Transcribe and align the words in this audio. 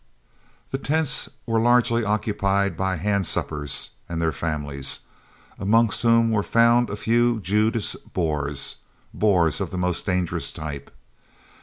These 0.71 0.81
tents 0.81 1.29
were 1.45 1.59
largely 1.59 2.03
occupied 2.03 2.75
by 2.75 2.95
"handsuppers" 2.97 3.89
and 4.09 4.19
their 4.19 4.31
families, 4.31 5.01
amongst 5.59 6.01
whom 6.01 6.31
were 6.31 6.41
found 6.41 6.89
a 6.89 6.95
few 6.95 7.39
Judas 7.39 7.95
Boers 8.11 8.77
Boers 9.13 9.61
of 9.61 9.69
the 9.69 9.77
most 9.77 10.07
dangerous 10.07 10.51
type. 10.51 10.89